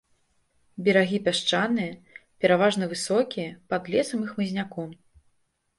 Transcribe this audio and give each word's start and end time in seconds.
Берагі 0.87 1.19
пясчаныя, 1.27 1.93
пераважна 2.45 2.83
высокія, 2.95 3.51
пад 3.75 3.83
лесам 3.97 4.19
і 4.27 4.33
хмызняком. 4.33 4.89